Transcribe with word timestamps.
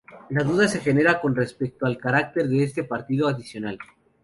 La 0.31 0.43
duda 0.43 0.67
se 0.67 0.79
genera 0.79 1.21
con 1.21 1.35
respecto 1.35 1.85
al 1.85 1.99
carácter 1.99 2.47
de 2.47 2.63
este 2.63 2.83
partido 2.83 3.27
adicional. 3.27 3.77